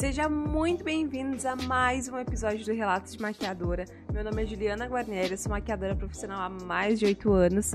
[0.00, 3.84] Seja muito bem-vindos a mais um episódio do Relatos de Maquiadora.
[4.10, 7.74] Meu nome é Juliana Guarnieri, sou maquiadora profissional há mais de 8 anos.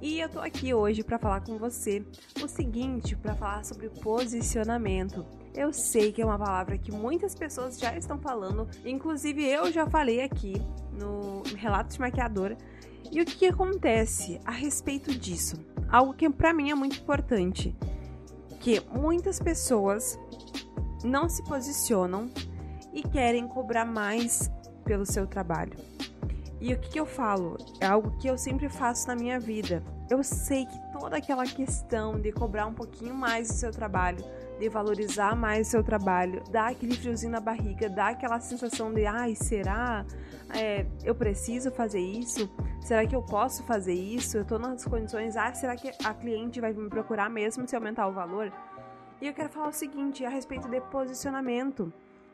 [0.00, 2.02] E eu tô aqui hoje para falar com você
[2.42, 5.26] o seguinte, para falar sobre posicionamento.
[5.54, 9.86] Eu sei que é uma palavra que muitas pessoas já estão falando, inclusive eu já
[9.86, 10.54] falei aqui
[10.98, 12.56] no Relatos de Maquiadora.
[13.12, 15.62] E o que, que acontece a respeito disso?
[15.90, 17.76] Algo que para mim é muito importante,
[18.58, 20.18] que muitas pessoas
[21.04, 22.30] não se posicionam
[22.92, 24.50] e querem cobrar mais
[24.84, 25.76] pelo seu trabalho.
[26.60, 27.56] E o que, que, eu falo?
[27.80, 29.82] É algo que eu sempre faço na minha vida.
[30.10, 34.24] Eu sei que toda aquela questão de cobrar um pouquinho mais do seu trabalho,
[34.58, 39.06] de valorizar mais o seu trabalho, dá aquele friozinho na barriga, dá aquela sensação de,
[39.06, 40.04] ai, será?
[40.50, 42.50] É, eu preciso fazer isso?
[42.80, 44.38] Será que eu posso fazer isso?
[44.38, 48.08] Eu tô nas condições, ah, será que a cliente vai me procurar mesmo se aumentar
[48.08, 48.52] o valor?
[49.20, 51.92] E eu quero falar o seguinte a respeito de posicionamento.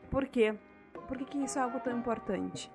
[0.09, 0.53] Por quê?
[1.07, 2.71] Por que, que isso é algo tão importante?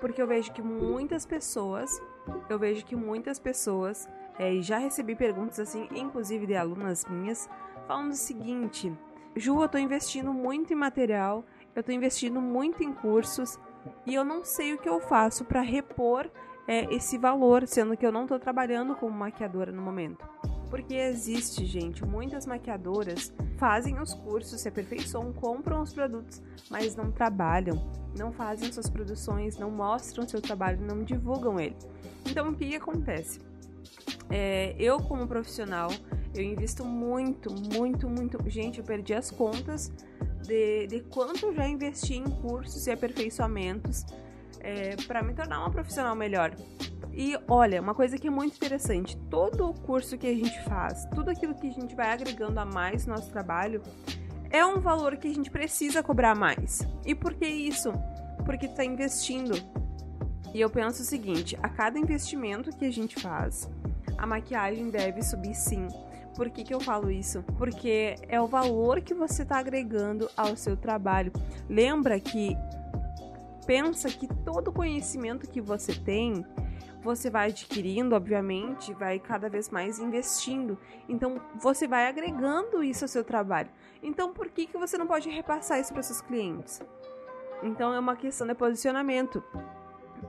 [0.00, 2.02] Porque eu vejo que muitas pessoas,
[2.48, 7.48] eu vejo que muitas pessoas, é, já recebi perguntas assim, inclusive de alunas minhas,
[7.86, 8.92] falando o seguinte:
[9.36, 13.60] Ju, eu tô investindo muito em material, eu tô investindo muito em cursos
[14.04, 16.28] e eu não sei o que eu faço para repor
[16.66, 20.28] é, esse valor, sendo que eu não tô trabalhando como maquiadora no momento.
[20.72, 27.12] Porque existe, gente, muitas maquiadoras fazem os cursos, se aperfeiçoam, compram os produtos, mas não
[27.12, 31.76] trabalham, não fazem suas produções, não mostram seu trabalho, não divulgam ele.
[32.24, 33.38] Então, o que, acontece?
[34.30, 35.90] É, eu, como profissional,
[36.34, 38.38] eu invisto muito, muito, muito.
[38.48, 39.92] Gente, eu perdi as contas
[40.42, 44.06] de, de quanto eu já investi em cursos e aperfeiçoamentos
[44.58, 46.56] é, para me tornar uma profissional melhor.
[47.14, 51.04] E olha, uma coisa que é muito interessante: todo o curso que a gente faz,
[51.14, 53.82] tudo aquilo que a gente vai agregando a mais no nosso trabalho,
[54.50, 56.80] é um valor que a gente precisa cobrar mais.
[57.04, 57.92] E por que isso?
[58.44, 59.52] Porque está investindo.
[60.54, 63.68] E eu penso o seguinte: a cada investimento que a gente faz,
[64.16, 65.88] a maquiagem deve subir sim.
[66.34, 67.42] Por que, que eu falo isso?
[67.58, 71.30] Porque é o valor que você está agregando ao seu trabalho.
[71.68, 72.56] Lembra que
[73.66, 76.44] pensa que todo conhecimento que você tem
[77.02, 80.78] você vai adquirindo, obviamente, vai cada vez mais investindo.
[81.08, 83.68] Então, você vai agregando isso ao seu trabalho.
[84.02, 86.80] Então, por que, que você não pode repassar isso para seus clientes?
[87.62, 89.42] Então, é uma questão de posicionamento.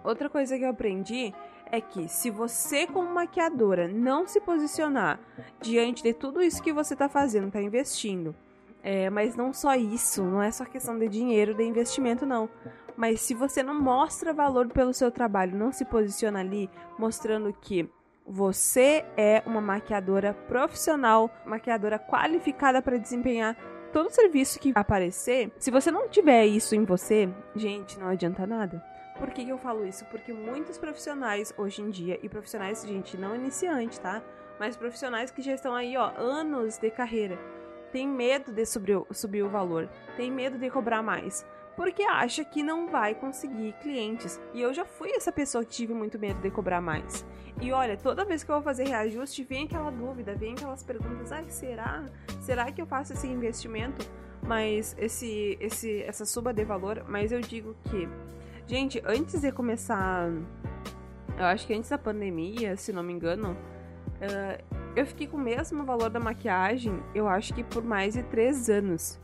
[0.03, 1.33] Outra coisa que eu aprendi
[1.71, 5.19] é que se você, como maquiadora, não se posicionar
[5.61, 8.35] diante de tudo isso que você está fazendo, está investindo,
[8.83, 12.49] é, mas não só isso, não é só questão de dinheiro, de investimento, não.
[12.95, 17.89] Mas se você não mostra valor pelo seu trabalho, não se posiciona ali mostrando que
[18.25, 23.57] você é uma maquiadora profissional, maquiadora qualificada para desempenhar
[23.91, 28.83] todo serviço que aparecer, se você não tiver isso em você, gente, não adianta nada.
[29.19, 30.03] Por que, que eu falo isso?
[30.05, 34.23] Porque muitos profissionais hoje em dia, e profissionais, gente, não iniciante, tá?
[34.59, 37.37] Mas profissionais que já estão aí, ó, anos de carreira,
[37.91, 39.87] tem medo de subir, subir o valor,
[40.17, 44.39] tem medo de cobrar mais porque acha que não vai conseguir clientes.
[44.53, 47.25] E eu já fui essa pessoa que tive muito medo de cobrar mais.
[47.61, 51.31] E olha, toda vez que eu vou fazer reajuste, vem aquela dúvida, vem aquelas perguntas:
[51.31, 52.05] ai, será?
[52.41, 54.05] Será que eu faço esse investimento?
[54.45, 58.09] Mas esse, esse, essa suba de valor, mas eu digo que,
[58.67, 60.29] gente, antes de começar,
[61.37, 64.63] eu acho que antes da pandemia, se não me engano, uh,
[64.95, 68.69] eu fiquei com o mesmo valor da maquiagem, eu acho que por mais de três
[68.69, 69.19] anos.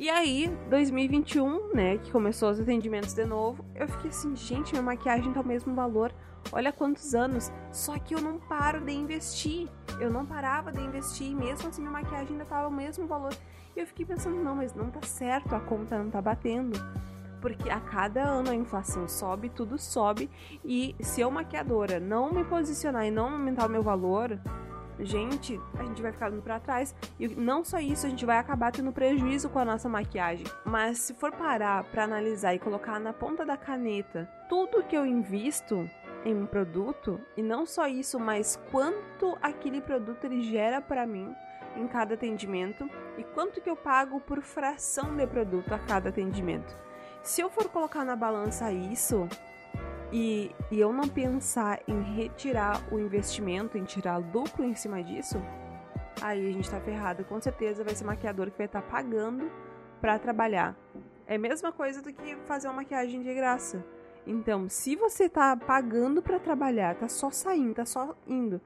[0.00, 4.82] E aí, 2021, né, que começou os atendimentos de novo, eu fiquei assim, gente, minha
[4.82, 6.10] maquiagem tá o mesmo valor.
[6.50, 7.52] Olha quantos anos.
[7.70, 9.68] Só que eu não paro de investir.
[10.00, 13.34] Eu não parava de investir, mesmo assim minha maquiagem ainda tava o mesmo valor.
[13.76, 16.80] E eu fiquei pensando, não, mas não tá certo, a conta não tá batendo.
[17.42, 20.30] Porque a cada ano a inflação sobe, tudo sobe,
[20.64, 24.40] e se eu maquiadora não me posicionar e não aumentar o meu valor,
[25.02, 26.94] gente, a gente vai ficar para trás.
[27.18, 30.46] E não só isso, a gente vai acabar tendo prejuízo com a nossa maquiagem.
[30.64, 35.06] Mas se for parar para analisar e colocar na ponta da caneta tudo que eu
[35.06, 35.88] invisto
[36.24, 41.34] em um produto, e não só isso, mas quanto aquele produto ele gera para mim
[41.76, 46.76] em cada atendimento e quanto que eu pago por fração de produto a cada atendimento.
[47.22, 49.28] Se eu for colocar na balança isso,
[50.12, 55.40] e, e eu não pensar em retirar o investimento, em tirar lucro em cima disso,
[56.20, 57.24] aí a gente tá ferrado.
[57.24, 59.50] Com certeza vai ser maquiador que vai estar tá pagando
[60.00, 60.76] para trabalhar.
[61.26, 63.84] É a mesma coisa do que fazer uma maquiagem de graça.
[64.26, 68.60] Então, se você tá pagando para trabalhar, tá só saindo, tá só indo,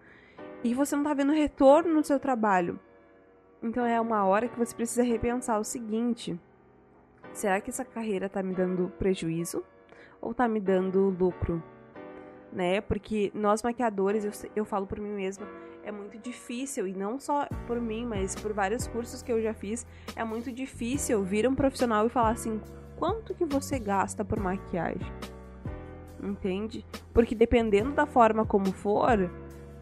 [0.64, 2.80] e você não tá vendo retorno no seu trabalho,
[3.64, 6.38] então é uma hora que você precisa repensar o seguinte:
[7.32, 9.64] será que essa carreira tá me dando prejuízo
[10.24, 11.62] ou tá me dando lucro?
[12.52, 12.80] Né?
[12.80, 15.46] Porque nós maquiadores, eu, eu falo por mim mesma,
[15.82, 19.52] é muito difícil, e não só por mim, mas por vários cursos que eu já
[19.52, 19.86] fiz,
[20.16, 22.60] é muito difícil vir um profissional e falar assim:
[22.96, 25.12] quanto que você gasta por maquiagem?
[26.22, 26.86] Entende?
[27.12, 29.30] Porque dependendo da forma como for,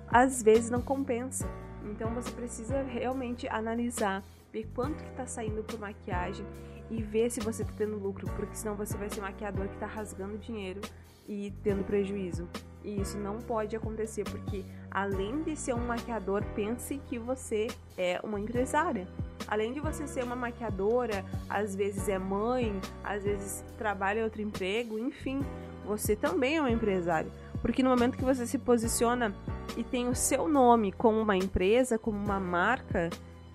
[0.09, 1.49] às vezes não compensa.
[1.85, 6.45] Então você precisa realmente analisar, ver quanto que tá saindo por maquiagem
[6.93, 9.87] e ver se você tá tendo lucro, porque senão você vai ser maquiador que tá
[9.87, 10.83] rasgando dinheiro
[11.27, 12.47] e tendo prejuízo.
[12.85, 18.21] E isso não pode acontecer, porque além de ser um maquiador, pense que você é
[18.23, 19.09] uma empresária.
[19.49, 24.43] Além de você ser uma maquiadora, às vezes é mãe, às vezes trabalha em outro
[24.43, 25.41] emprego, enfim,
[25.87, 27.31] você também é uma empresária.
[27.63, 29.35] Porque no momento que você se posiciona
[29.77, 33.09] e tem o seu nome como uma empresa, como uma marca,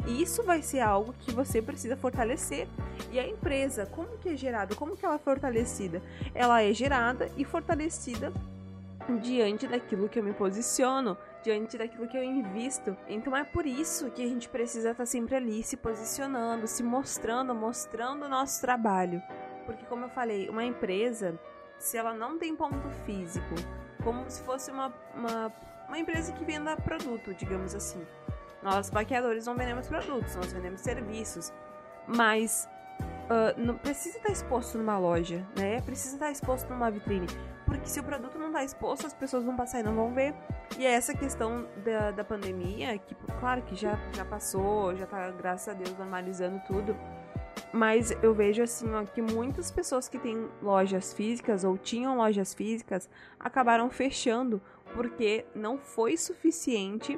[0.08, 2.68] isso vai ser algo que você precisa fortalecer.
[3.12, 4.76] E a empresa, como que é gerada?
[4.76, 6.02] Como que ela é fortalecida?
[6.34, 8.32] Ela é gerada e fortalecida
[9.22, 12.96] diante daquilo que eu me posiciono, diante daquilo que eu invisto.
[13.08, 17.54] Então é por isso que a gente precisa estar sempre ali se posicionando, se mostrando,
[17.54, 19.22] mostrando o nosso trabalho.
[19.66, 21.40] Porque como eu falei, uma empresa,
[21.78, 23.56] se ela não tem ponto físico,
[24.04, 25.54] como se fosse uma, uma,
[25.88, 28.02] uma empresa que venda produto, digamos assim.
[28.68, 31.54] Nós, maquiadores, não vendemos produtos, nós vendemos serviços.
[32.06, 32.68] Mas
[33.00, 35.80] uh, não precisa estar exposto numa loja, né?
[35.80, 37.28] Precisa estar exposto numa vitrine.
[37.66, 40.36] Porque se o produto não está exposto, as pessoas vão passar e não vão ver.
[40.78, 45.32] E é essa questão da, da pandemia, que claro que já, já passou, já está
[45.32, 46.94] graças a Deus, normalizando tudo.
[47.72, 52.54] Mas eu vejo assim ó, que muitas pessoas que têm lojas físicas ou tinham lojas
[52.54, 53.10] físicas
[53.40, 54.62] acabaram fechando
[54.94, 57.18] porque não foi suficiente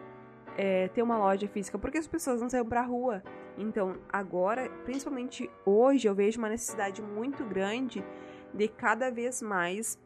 [0.62, 3.24] é, ter uma loja física, porque as pessoas não saíram pra rua.
[3.58, 8.04] Então, agora, principalmente hoje, eu vejo uma necessidade muito grande
[8.54, 9.98] de cada vez mais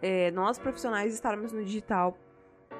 [0.00, 2.16] é, nós profissionais estarmos no digital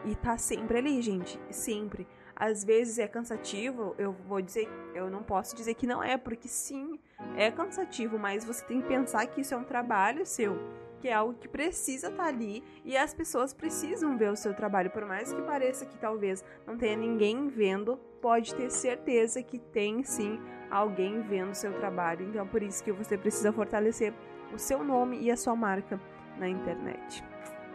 [0.07, 2.09] e tá sempre ali, gente, sempre.
[2.35, 6.49] Às vezes é cansativo, eu vou dizer, eu não posso dizer que não é, porque
[6.49, 6.99] sim,
[7.37, 10.59] é cansativo, mas você tem que pensar que isso é um trabalho seu,
[11.01, 14.55] que é algo que precisa estar tá ali e as pessoas precisam ver o seu
[14.55, 19.59] trabalho, por mais que pareça que talvez não tenha ninguém vendo, pode ter certeza que
[19.59, 20.41] tem sim
[20.71, 22.29] alguém vendo o seu trabalho.
[22.29, 24.13] Então, por isso que você precisa fortalecer
[24.53, 26.01] o seu nome e a sua marca
[26.39, 27.25] na internet.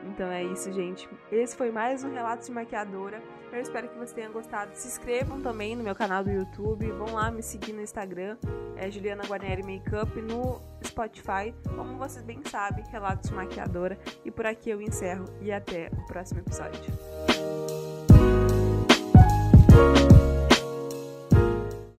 [0.07, 1.07] Então é isso, gente.
[1.31, 3.21] Esse foi mais um Relatos de Maquiadora.
[3.51, 4.71] Eu espero que vocês tenham gostado.
[4.73, 6.89] Se inscrevam também no meu canal do YouTube.
[6.91, 8.37] Vão lá me seguir no Instagram,
[8.75, 11.53] é Juliana Guarneri Makeup, no Spotify.
[11.75, 13.97] Como vocês bem sabem, Relatos de Maquiadora.
[14.23, 16.81] E por aqui eu encerro e até o próximo episódio.